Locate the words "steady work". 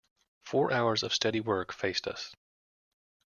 1.13-1.71